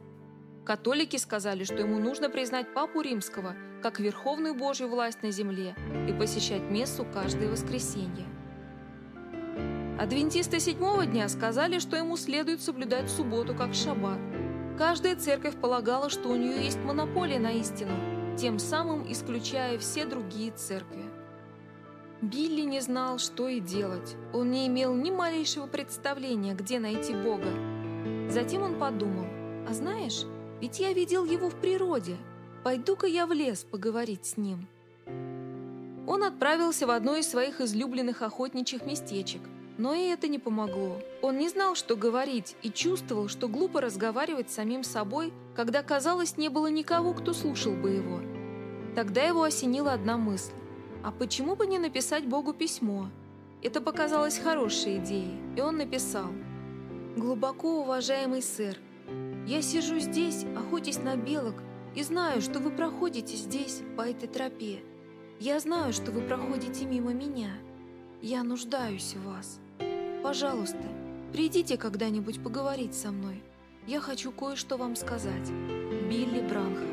Католики 0.65 1.17
сказали, 1.17 1.63
что 1.63 1.75
ему 1.75 2.00
нужно 2.00 2.29
признать 2.29 2.74
Папу 2.74 3.01
Римского 3.01 3.55
как 3.82 4.00
верховную 4.00 4.55
Божью 4.55 4.88
власть 4.88 5.24
на 5.24 5.32
земле 5.32 5.75
и 6.08 6.13
посещать 6.13 6.62
мессу 6.62 7.05
каждое 7.13 7.50
воскресенье. 7.50 8.25
Адвентисты 10.00 10.60
седьмого 10.60 11.05
дня 11.05 11.27
сказали, 11.29 11.79
что 11.79 11.98
ему 11.98 12.17
следует 12.17 12.62
соблюдать 12.62 13.10
субботу 13.10 13.53
как 13.53 13.74
шаббат. 13.74 14.20
Каждая 14.77 15.15
церковь 15.15 15.55
полагала, 15.55 16.10
что 16.10 16.29
у 16.29 16.36
нее 16.36 16.63
есть 16.63 16.79
монополия 16.84 17.39
на 17.39 17.51
истину, 17.51 17.91
тем 18.38 18.58
самым 18.58 19.10
исключая 19.12 19.77
все 19.77 20.05
другие 20.05 20.51
церкви. 20.51 21.12
Билли 22.23 22.61
не 22.61 22.79
знал, 22.79 23.19
что 23.19 23.49
и 23.49 23.59
делать. 23.59 24.15
Он 24.31 24.49
не 24.49 24.67
имел 24.67 24.95
ни 24.95 25.11
малейшего 25.11 25.67
представления, 25.67 26.53
где 26.53 26.79
найти 26.79 27.13
Бога. 27.13 27.49
Затем 28.29 28.61
он 28.61 28.79
подумал, 28.79 29.25
а 29.67 29.73
знаешь, 29.73 30.23
ведь 30.61 30.79
я 30.79 30.93
видел 30.93 31.25
его 31.25 31.49
в 31.49 31.55
природе. 31.55 32.15
Пойду-ка 32.63 33.07
я 33.07 33.27
в 33.27 33.33
лес 33.33 33.65
поговорить 33.69 34.25
с 34.25 34.37
ним. 34.37 34.69
Он 36.07 36.23
отправился 36.23 36.87
в 36.87 36.91
одно 36.91 37.17
из 37.17 37.27
своих 37.27 37.59
излюбленных 37.59 38.21
охотничьих 38.21 38.85
местечек, 38.85 39.41
но 39.77 39.93
и 39.93 40.03
это 40.03 40.29
не 40.29 40.39
помогло. 40.39 41.01
Он 41.21 41.37
не 41.37 41.49
знал, 41.49 41.75
что 41.75 41.97
говорить, 41.97 42.55
и 42.61 42.71
чувствовал, 42.71 43.27
что 43.27 43.49
глупо 43.49 43.81
разговаривать 43.81 44.49
с 44.49 44.55
самим 44.55 44.85
собой, 44.85 45.33
когда, 45.57 45.83
казалось, 45.83 46.37
не 46.37 46.47
было 46.47 46.67
никого, 46.67 47.13
кто 47.13 47.33
слушал 47.33 47.73
бы 47.73 47.89
его. 47.89 48.21
Тогда 48.95 49.23
его 49.23 49.43
осенила 49.43 49.91
одна 49.91 50.17
мысль. 50.17 50.53
А 51.03 51.12
почему 51.12 51.55
бы 51.55 51.67
не 51.67 51.79
написать 51.79 52.25
Богу 52.25 52.53
письмо? 52.53 53.10
Это 53.62 53.81
показалось 53.81 54.38
хорошей 54.38 54.98
идеей, 54.98 55.38
и 55.57 55.62
он 55.62 55.77
написал. 55.77 56.29
«Глубоко 57.17 57.81
уважаемый 57.81 58.41
сэр, 58.41 58.77
я 59.45 59.62
сижу 59.62 60.00
здесь, 60.00 60.45
охотясь 60.55 61.00
на 61.00 61.17
белок, 61.17 61.55
и 61.93 62.03
знаю, 62.03 62.41
что 62.41 62.60
вы 62.60 62.72
проходите 62.72 63.36
здесь, 63.36 63.81
по 63.98 64.01
этой 64.01 64.27
тропе. 64.27 64.79
Я 65.39 65.60
знаю, 65.60 65.91
что 65.91 66.12
вы 66.12 66.21
проходите 66.21 66.86
мимо 66.86 67.13
меня. 67.13 67.51
Я 68.21 68.43
нуждаюсь 68.43 69.15
в 69.15 69.25
вас. 69.25 69.60
Пожалуйста, 70.23 70.84
придите 71.34 71.77
когда-нибудь 71.77 72.41
поговорить 72.41 72.95
со 72.95 73.12
мной. 73.12 73.43
Я 73.86 73.99
хочу 73.99 74.32
кое-что 74.32 74.77
вам 74.77 74.95
сказать. 74.95 75.49
Билли 76.10 76.47
Бранхам. 76.47 76.92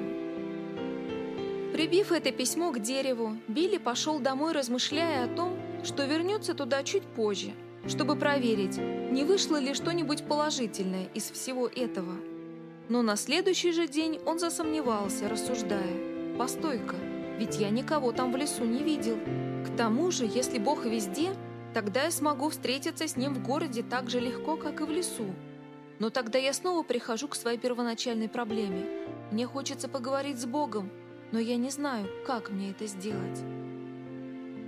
Прибив 1.80 2.12
это 2.12 2.30
письмо 2.30 2.72
к 2.72 2.78
дереву, 2.78 3.38
Билли 3.48 3.78
пошел 3.78 4.18
домой, 4.18 4.52
размышляя 4.52 5.24
о 5.24 5.34
том, 5.34 5.56
что 5.82 6.04
вернется 6.04 6.52
туда 6.52 6.82
чуть 6.82 7.04
позже, 7.04 7.52
чтобы 7.88 8.16
проверить, 8.16 8.76
не 8.76 9.24
вышло 9.24 9.56
ли 9.56 9.72
что-нибудь 9.72 10.24
положительное 10.24 11.08
из 11.14 11.30
всего 11.30 11.66
этого. 11.68 12.16
Но 12.90 13.00
на 13.00 13.16
следующий 13.16 13.72
же 13.72 13.88
день 13.88 14.20
он 14.26 14.38
засомневался, 14.38 15.26
рассуждая. 15.26 16.36
«Постой-ка, 16.36 16.96
ведь 17.38 17.56
я 17.56 17.70
никого 17.70 18.12
там 18.12 18.30
в 18.30 18.36
лесу 18.36 18.66
не 18.66 18.82
видел. 18.82 19.16
К 19.66 19.74
тому 19.74 20.10
же, 20.10 20.26
если 20.26 20.58
Бог 20.58 20.84
везде, 20.84 21.30
тогда 21.72 22.02
я 22.02 22.10
смогу 22.10 22.50
встретиться 22.50 23.08
с 23.08 23.16
Ним 23.16 23.32
в 23.32 23.42
городе 23.42 23.82
так 23.82 24.10
же 24.10 24.20
легко, 24.20 24.56
как 24.56 24.82
и 24.82 24.84
в 24.84 24.90
лесу. 24.90 25.34
Но 25.98 26.10
тогда 26.10 26.38
я 26.38 26.52
снова 26.52 26.82
прихожу 26.82 27.26
к 27.26 27.34
своей 27.34 27.56
первоначальной 27.56 28.28
проблеме. 28.28 28.84
Мне 29.30 29.46
хочется 29.46 29.88
поговорить 29.88 30.38
с 30.38 30.44
Богом, 30.44 30.90
но 31.32 31.38
я 31.38 31.56
не 31.56 31.70
знаю, 31.70 32.08
как 32.26 32.50
мне 32.50 32.70
это 32.70 32.86
сделать. 32.86 33.40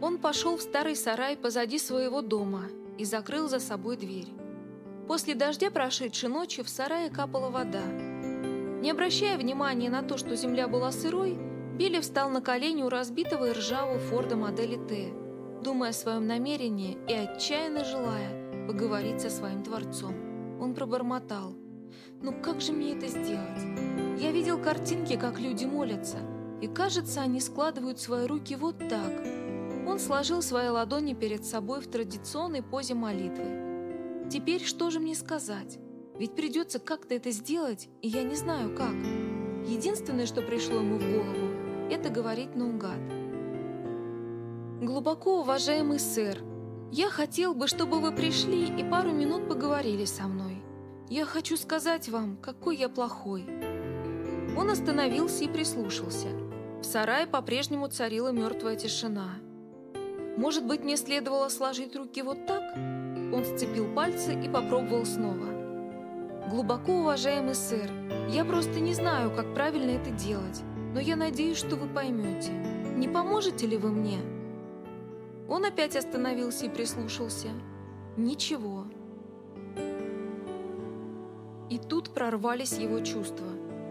Он 0.00 0.18
пошел 0.18 0.56
в 0.56 0.62
старый 0.62 0.96
сарай 0.96 1.36
позади 1.36 1.78
своего 1.78 2.22
дома 2.22 2.64
и 2.98 3.04
закрыл 3.04 3.48
за 3.48 3.60
собой 3.60 3.96
дверь. 3.96 4.28
После 5.06 5.34
дождя 5.34 5.70
прошедшей 5.70 6.28
ночи 6.28 6.62
в 6.62 6.68
сарае 6.68 7.10
капала 7.10 7.50
вода. 7.50 7.84
Не 8.80 8.90
обращая 8.90 9.36
внимания 9.36 9.90
на 9.90 10.02
то, 10.02 10.16
что 10.16 10.34
земля 10.34 10.66
была 10.68 10.90
сырой, 10.90 11.38
Билли 11.78 12.00
встал 12.00 12.30
на 12.30 12.40
колени 12.40 12.82
у 12.82 12.88
разбитого 12.88 13.48
и 13.48 13.52
ржавого 13.52 13.98
Форда 13.98 14.36
модели 14.36 14.76
Т, 14.88 15.12
думая 15.62 15.90
о 15.90 15.94
своем 15.94 16.26
намерении 16.26 16.98
и 17.08 17.12
отчаянно 17.12 17.84
желая 17.84 18.66
поговорить 18.66 19.20
со 19.20 19.30
своим 19.30 19.62
творцом. 19.62 20.14
Он 20.60 20.74
пробормотал. 20.74 21.54
«Ну 22.20 22.32
как 22.42 22.60
же 22.60 22.72
мне 22.72 22.96
это 22.96 23.08
сделать? 23.08 24.20
Я 24.20 24.30
видел 24.30 24.58
картинки, 24.58 25.16
как 25.16 25.40
люди 25.40 25.64
молятся, 25.64 26.18
и 26.62 26.68
кажется, 26.68 27.20
они 27.20 27.40
складывают 27.40 28.00
свои 28.00 28.24
руки 28.26 28.54
вот 28.54 28.78
так. 28.78 29.10
Он 29.84 29.98
сложил 29.98 30.42
свои 30.42 30.68
ладони 30.68 31.12
перед 31.12 31.44
собой 31.44 31.80
в 31.80 31.88
традиционной 31.88 32.62
позе 32.62 32.94
молитвы. 32.94 34.28
Теперь 34.30 34.64
что 34.64 34.88
же 34.90 35.00
мне 35.00 35.16
сказать? 35.16 35.80
Ведь 36.16 36.36
придется 36.36 36.78
как-то 36.78 37.16
это 37.16 37.32
сделать, 37.32 37.88
и 38.00 38.06
я 38.06 38.22
не 38.22 38.36
знаю 38.36 38.76
как. 38.76 38.94
Единственное, 39.68 40.24
что 40.24 40.40
пришло 40.40 40.76
ему 40.76 40.98
в 40.98 41.12
голову, 41.12 41.90
это 41.90 42.10
говорить 42.10 42.54
наугад. 42.54 43.00
Глубоко 44.80 45.40
уважаемый 45.40 45.98
сэр, 45.98 46.38
я 46.92 47.08
хотел 47.08 47.54
бы, 47.54 47.66
чтобы 47.66 47.98
вы 47.98 48.12
пришли 48.12 48.66
и 48.66 48.88
пару 48.88 49.10
минут 49.10 49.48
поговорили 49.48 50.04
со 50.04 50.28
мной. 50.28 50.62
Я 51.08 51.24
хочу 51.24 51.56
сказать 51.56 52.08
вам, 52.08 52.36
какой 52.36 52.76
я 52.76 52.88
плохой. 52.88 53.46
Он 54.56 54.70
остановился 54.70 55.42
и 55.42 55.48
прислушался. 55.48 56.28
В 56.82 56.84
сарае 56.84 57.28
по-прежнему 57.28 57.86
царила 57.86 58.32
мертвая 58.32 58.74
тишина. 58.74 59.36
Может 60.36 60.66
быть, 60.66 60.82
мне 60.82 60.96
следовало 60.96 61.48
сложить 61.48 61.94
руки 61.94 62.22
вот 62.22 62.44
так? 62.44 62.60
Он 62.76 63.44
сцепил 63.44 63.94
пальцы 63.94 64.34
и 64.34 64.48
попробовал 64.48 65.06
снова. 65.06 65.46
Глубоко 66.50 66.92
уважаемый 66.92 67.54
сэр, 67.54 67.88
я 68.30 68.44
просто 68.44 68.80
не 68.80 68.94
знаю, 68.94 69.30
как 69.30 69.54
правильно 69.54 69.90
это 69.92 70.10
делать, 70.10 70.62
но 70.92 70.98
я 70.98 71.14
надеюсь, 71.14 71.56
что 71.56 71.76
вы 71.76 71.86
поймете. 71.86 72.50
Не 72.96 73.06
поможете 73.06 73.68
ли 73.68 73.76
вы 73.76 73.92
мне? 73.92 74.18
Он 75.48 75.64
опять 75.64 75.94
остановился 75.94 76.66
и 76.66 76.68
прислушался. 76.68 77.50
Ничего. 78.16 78.86
И 81.70 81.78
тут 81.78 82.10
прорвались 82.12 82.72
его 82.72 82.98
чувства. 82.98 83.46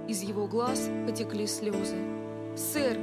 Из 0.10 0.22
его 0.24 0.46
глаз 0.46 0.90
потекли 1.08 1.48
слезы. 1.48 2.21
«Сэр, 2.56 2.98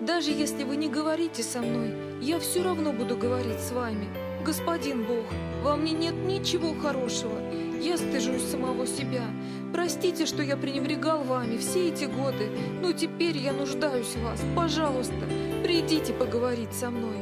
даже 0.00 0.30
если 0.30 0.64
вы 0.64 0.76
не 0.76 0.88
говорите 0.88 1.42
со 1.42 1.60
мной, 1.60 1.94
я 2.22 2.38
все 2.38 2.62
равно 2.62 2.92
буду 2.92 3.16
говорить 3.16 3.60
с 3.60 3.70
вами. 3.70 4.08
Господин 4.44 5.04
Бог, 5.04 5.24
во 5.62 5.76
мне 5.76 5.92
нет 5.92 6.14
ничего 6.14 6.74
хорошего. 6.74 7.38
Я 7.80 7.98
стыжусь 7.98 8.42
самого 8.42 8.86
себя. 8.86 9.24
Простите, 9.72 10.24
что 10.24 10.42
я 10.42 10.56
пренебрегал 10.56 11.22
вами 11.22 11.58
все 11.58 11.88
эти 11.88 12.04
годы, 12.04 12.50
но 12.80 12.92
теперь 12.92 13.36
я 13.36 13.52
нуждаюсь 13.52 14.14
в 14.14 14.22
вас. 14.22 14.40
Пожалуйста, 14.56 15.14
придите 15.62 16.12
поговорить 16.14 16.72
со 16.72 16.90
мной». 16.90 17.18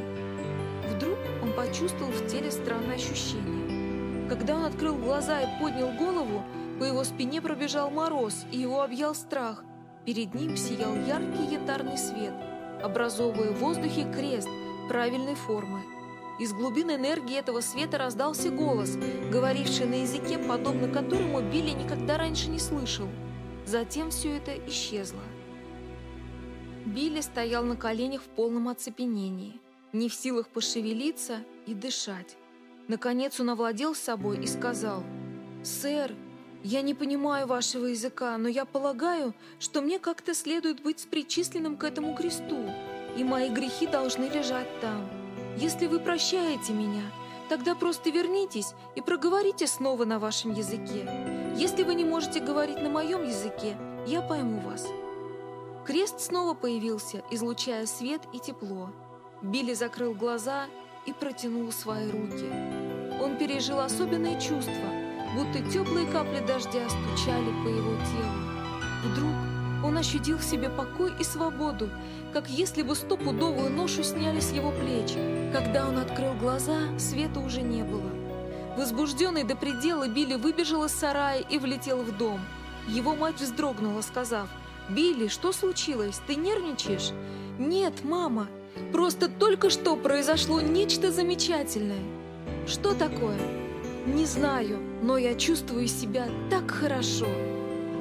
Вдруг 0.89 1.17
он 1.41 1.51
почувствовал 1.53 2.11
в 2.11 2.27
теле 2.27 2.49
странное 2.49 2.95
ощущение. 2.95 4.29
Когда 4.29 4.55
он 4.55 4.63
открыл 4.63 4.95
глаза 4.95 5.41
и 5.41 5.59
поднял 5.59 5.91
голову, 5.91 6.43
по 6.79 6.85
его 6.85 7.03
спине 7.03 7.41
пробежал 7.41 7.91
мороз, 7.91 8.45
и 8.51 8.57
его 8.57 8.81
объял 8.81 9.13
страх– 9.13 9.65
Перед 10.05 10.33
ним 10.33 10.57
сиял 10.57 10.95
яркий 10.95 11.53
янтарный 11.53 11.97
свет, 11.97 12.33
образовывая 12.83 13.51
в 13.51 13.59
воздухе 13.59 14.11
крест 14.13 14.49
правильной 14.89 15.35
формы. 15.35 15.81
Из 16.39 16.51
глубин 16.51 16.91
энергии 16.91 17.37
этого 17.37 17.61
света 17.61 17.97
раздался 17.97 18.49
голос, 18.49 18.97
говоривший 19.31 19.85
на 19.85 20.01
языке, 20.01 20.37
подобно 20.39 20.89
которому 20.89 21.41
Билли 21.41 21.69
никогда 21.69 22.17
раньше 22.17 22.49
не 22.49 22.59
слышал. 22.59 23.07
Затем 23.65 24.09
все 24.09 24.35
это 24.35 24.53
исчезло. 24.67 25.21
Билли 26.85 27.21
стоял 27.21 27.63
на 27.63 27.77
коленях 27.77 28.21
в 28.21 28.27
полном 28.27 28.67
оцепенении. 28.67 29.59
не 29.93 30.09
в 30.09 30.13
силах 30.15 30.47
пошевелиться 30.49 31.43
и 31.67 31.75
дышать. 31.75 32.35
Наконец 32.87 33.39
он 33.39 33.51
овладел 33.51 33.93
собой 33.93 34.43
и 34.43 34.47
сказал, 34.47 35.03
«Сэр, 35.63 36.11
я 36.63 36.81
не 36.81 36.93
понимаю 36.93 37.45
вашего 37.45 37.87
языка, 37.87 38.37
но 38.37 38.47
я 38.47 38.63
полагаю, 38.63 39.33
что 39.59 39.81
мне 39.81 39.99
как-то 39.99 40.33
следует 40.33 40.81
быть 40.81 41.07
причисленным 41.09 41.75
к 41.75 41.83
этому 41.83 42.15
кресту, 42.15 42.57
и 43.17 43.23
мои 43.23 43.49
грехи 43.49 43.85
должны 43.85 44.25
лежать 44.25 44.69
там. 44.79 45.07
Если 45.57 45.87
вы 45.87 45.99
прощаете 45.99 46.71
меня, 46.71 47.03
тогда 47.49 47.75
просто 47.75 48.09
вернитесь 48.09 48.73
и 48.95 49.01
проговорите 49.01 49.67
снова 49.67 50.05
на 50.05 50.19
вашем 50.19 50.53
языке. 50.53 51.05
Если 51.57 51.83
вы 51.83 51.95
не 51.95 52.05
можете 52.05 52.39
говорить 52.39 52.81
на 52.81 52.89
моем 52.89 53.23
языке, 53.23 53.77
я 54.07 54.21
пойму 54.21 54.59
вас». 54.61 54.87
Крест 55.85 56.21
снова 56.21 56.53
появился, 56.53 57.23
излучая 57.29 57.85
свет 57.87 58.21
и 58.31 58.39
тепло. 58.39 58.89
Билли 59.41 59.73
закрыл 59.73 60.13
глаза 60.13 60.67
и 61.05 61.11
протянул 61.11 61.73
свои 61.73 62.09
руки. 62.09 62.49
Он 63.21 63.37
пережил 63.37 63.81
особенное 63.81 64.39
чувство, 64.39 65.02
будто 65.35 65.59
теплые 65.69 66.05
капли 66.07 66.39
дождя 66.39 66.87
стучали 66.89 67.51
по 67.63 67.67
его 67.67 67.95
телу. 68.11 68.53
Вдруг 69.05 69.33
он 69.83 69.97
ощутил 69.97 70.37
в 70.37 70.43
себе 70.43 70.69
покой 70.69 71.11
и 71.19 71.23
свободу, 71.23 71.89
как 72.31 72.49
если 72.49 72.81
бы 72.81 72.95
стопудовую 72.95 73.69
ношу 73.69 74.03
сняли 74.03 74.39
с 74.39 74.51
его 74.51 74.71
плеч. 74.71 75.13
Когда 75.51 75.87
он 75.87 75.97
открыл 75.97 76.33
глаза, 76.33 76.97
света 76.97 77.39
уже 77.39 77.61
не 77.61 77.83
было. 77.83 78.09
Возбужденный 78.77 79.43
до 79.43 79.55
предела, 79.55 80.07
Билли 80.07 80.35
выбежал 80.35 80.85
из 80.85 80.91
сарая 80.91 81.41
и 81.41 81.59
влетел 81.59 82.01
в 82.01 82.17
дом. 82.17 82.39
Его 82.87 83.15
мать 83.15 83.39
вздрогнула, 83.39 84.01
сказав, 84.01 84.47
«Билли, 84.89 85.27
что 85.27 85.51
случилось? 85.51 86.21
Ты 86.27 86.35
нервничаешь?» 86.35 87.11
«Нет, 87.59 88.03
мама, 88.03 88.47
просто 88.91 89.29
только 89.29 89.69
что 89.69 89.95
произошло 89.95 90.59
нечто 90.59 91.11
замечательное». 91.11 92.01
«Что 92.65 92.93
такое?» 92.93 93.62
«Не 94.05 94.25
знаю, 94.25 94.79
но 95.01 95.17
я 95.17 95.33
чувствую 95.33 95.87
себя 95.87 96.27
так 96.49 96.69
хорошо». 96.69 97.27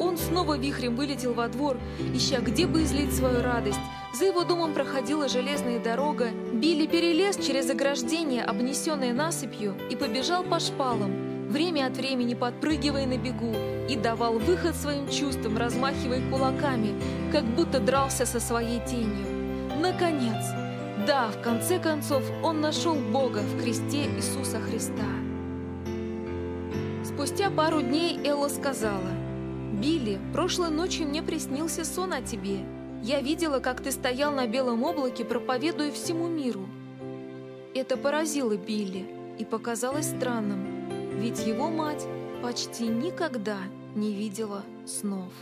Он 0.01 0.19
снова 0.19 0.59
вихрем 0.59 0.97
вылетел 0.97 1.33
во 1.33 1.47
двор, 1.47 1.79
ища 2.13 2.41
где 2.41 2.67
бы 2.67 2.83
излить 2.83 3.15
свою 3.15 3.41
радость. 3.41 3.79
За 4.13 4.25
его 4.25 4.43
домом 4.43 4.75
проходила 4.75 5.29
железная 5.29 5.79
дорога. 5.79 6.31
Билли 6.53 6.87
перелез 6.87 7.37
через 7.37 7.71
ограждение, 7.71 8.43
обнесенное 8.43 9.13
насыпью, 9.13 9.77
и 9.91 9.97
побежал 9.97 10.43
по 10.43 10.59
шпалам, 10.59 11.49
время 11.49 11.87
от 11.87 11.97
времени 11.97 12.35
подпрыгивая 12.35 13.07
на 13.07 13.17
бегу, 13.17 13.55
и 13.89 13.97
давал 13.97 14.39
выход 14.39 14.75
своим 14.75 15.09
чувствам, 15.09 15.57
размахивая 15.57 16.21
кулаками, 16.31 17.01
как 17.31 17.45
будто 17.45 17.79
дрался 17.79 18.27
со 18.27 18.41
своей 18.41 18.81
тенью. 18.81 19.27
Наконец! 19.81 20.45
Да, 21.07 21.29
в 21.29 21.41
конце 21.43 21.79
концов, 21.79 22.23
он 22.43 22.61
нашел 22.61 22.95
Бога 22.95 23.39
в 23.39 23.63
кресте 23.63 24.07
Иисуса 24.17 24.61
Христа. 24.61 25.32
Спустя 27.25 27.51
пару 27.51 27.83
дней 27.83 28.19
Элла 28.27 28.49
сказала, 28.49 29.13
«Билли, 29.75 30.19
прошлой 30.33 30.71
ночью 30.71 31.07
мне 31.07 31.23
приснился 31.23 31.85
сон 31.85 32.13
о 32.13 32.21
тебе. 32.21 32.59
Я 33.01 33.21
видела, 33.21 33.61
как 33.61 33.81
ты 33.81 33.93
стоял 33.93 34.33
на 34.33 34.49
белом 34.49 34.83
облаке, 34.83 35.25
проповедуя 35.25 35.93
всему 35.93 36.27
миру». 36.27 36.67
Это 37.77 37.97
поразило 37.97 38.57
Билли 38.57 39.07
и 39.39 39.45
показалось 39.45 40.07
странным, 40.07 40.67
ведь 41.21 41.47
его 41.47 41.71
мать 41.71 42.05
почти 42.43 42.89
никогда 42.89 43.59
не 43.95 44.13
видела 44.13 44.65
снов. 44.85 45.33